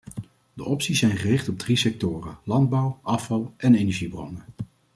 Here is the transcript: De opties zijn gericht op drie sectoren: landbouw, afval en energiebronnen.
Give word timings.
De 0.53 0.63
opties 0.63 0.99
zijn 0.99 1.17
gericht 1.17 1.49
op 1.49 1.57
drie 1.57 1.75
sectoren: 1.75 2.37
landbouw, 2.43 2.99
afval 3.03 3.53
en 3.57 3.75
energiebronnen. 3.75 4.43